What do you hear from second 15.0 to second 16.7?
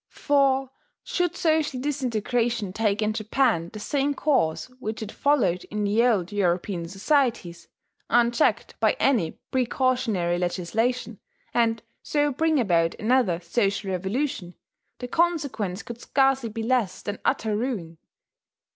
consequence could scarcely be